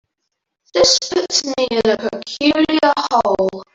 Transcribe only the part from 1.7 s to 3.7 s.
a peculiar hole.